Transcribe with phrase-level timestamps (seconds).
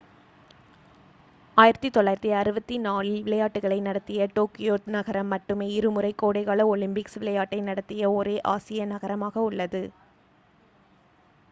[1.57, 9.83] 1964ல் விளையாட்டுகளை நடத்திய டோக்கியோ நகரம் மட்டுமே இருமுறை கோடைகால ஒலிம்பிக்ஸ் விளையாட்டை நடத்திய ஒரே ஆசிய நகரமாக உள்ளது